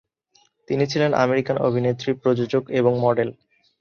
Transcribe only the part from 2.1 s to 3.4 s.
প্রযোজক এবং মডেল।